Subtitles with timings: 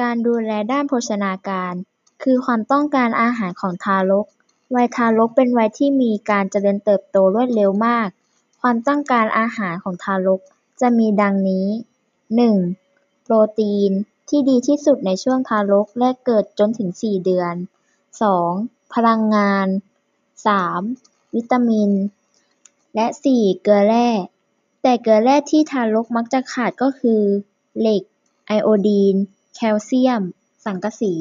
[0.00, 1.74] การดูแลด้านโภชนาการ
[2.22, 4.26] คือความต้องการอาหารของทารก
[4.74, 8.08] วัยทารกเป็นวัยที่มีการเจริญเติบโตรวดเร็วมาก
[8.60, 10.40] ความต้องการอาหารของทารก
[10.80, 11.66] จะมีดังนี้
[12.36, 12.56] หนึ่ง
[13.24, 13.90] โปรตีน
[14.28, 17.54] ที่ดีที่สุดในช่วงทารกแรกเกิดจนถึงสี่เดือน
[18.22, 18.52] สอง
[18.94, 19.66] พลังงาน
[20.46, 20.80] สาม
[21.34, 21.90] วิตามิน
[22.94, 24.08] และสี่เกลือแร่
[24.82, 27.22] แต่เกลือแร่ที่ทารกมักจะขาดก็คือ
[27.80, 28.02] เหล็ก
[28.46, 29.16] ไอโอดีน
[29.60, 30.22] แคลเซียม
[30.64, 31.14] สังกะสี